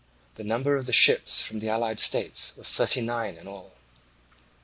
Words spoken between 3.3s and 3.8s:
in all.